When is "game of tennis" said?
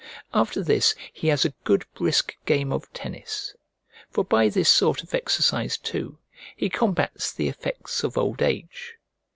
2.47-3.53